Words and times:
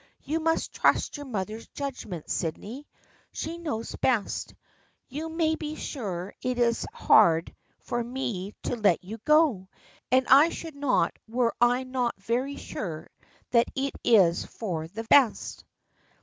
You 0.23 0.39
must 0.39 0.73
trust 0.73 1.17
your 1.17 1.27
mother's 1.27 1.67
judgment, 1.67 2.27
Sydney. 2.27 2.87
She 3.31 3.59
knows 3.59 3.95
best. 3.97 4.55
You 5.09 5.29
may 5.29 5.53
be 5.53 5.75
sure 5.75 6.33
that 6.41 6.49
it 6.49 6.57
is 6.57 6.87
hard 6.91 7.53
for 7.81 8.03
me 8.03 8.55
to 8.63 8.75
let 8.75 9.03
you 9.03 9.19
go, 9.25 9.69
and 10.11 10.27
I 10.27 10.49
should 10.49 10.75
not 10.75 11.15
were 11.27 11.53
I 11.61 11.83
not 11.83 12.19
very 12.19 12.55
sure 12.55 13.11
that 13.51 13.67
it 13.75 13.93
is 14.03 14.43
for 14.43 14.87
the 14.87 15.03
best." 15.03 15.65